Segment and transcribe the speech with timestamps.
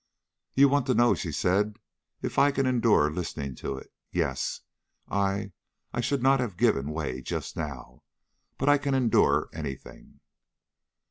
[0.55, 1.77] "You want to know," she said,
[2.23, 3.91] "if I can endure listening to it.
[4.11, 4.61] Yes.
[5.07, 5.51] I
[5.93, 8.01] I should not have given way just now.
[8.57, 10.21] But I can endure anything."